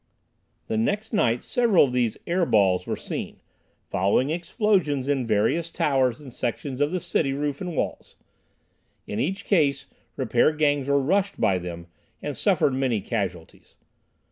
[0.65, 3.39] The next night several of these "air balls" were seen,
[3.91, 8.15] following explosions in various towers and sections of the city roof and walls.
[9.05, 9.85] In each case
[10.15, 11.85] repair gangs were "rushed" by them,
[12.19, 13.77] and suffered many casualties.